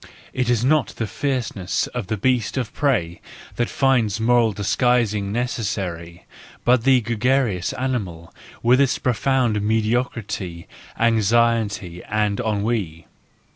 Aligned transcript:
It 0.33 0.49
is 0.49 0.65
not 0.65 0.95
the 0.95 1.05
fierce¬ 1.05 1.55
ness 1.55 1.85
of 1.93 2.07
the 2.07 2.17
beast 2.17 2.57
of 2.57 2.73
prey 2.73 3.21
that 3.57 3.69
finds 3.69 4.19
moral 4.19 4.51
disguise 4.51 5.13
necessary, 5.13 6.25
but 6.65 6.85
the 6.85 7.01
gregarious 7.01 7.71
animal, 7.73 8.33
with 8.63 8.81
its 8.81 8.97
profound 8.97 9.61
mediocrity, 9.61 10.67
anxiety 10.99 12.03
and 12.05 12.39
ennui. 12.39 13.05